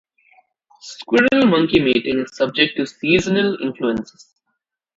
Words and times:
Squirrel 0.81 1.45
monkey 1.45 1.79
mating 1.79 2.21
is 2.21 2.35
subject 2.35 2.75
to 2.75 2.87
seasonal 2.87 3.55
influences. 3.61 4.33